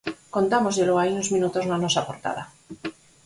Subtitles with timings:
[0.35, 2.43] Contámosllelo hai uns minutos na nosa portada.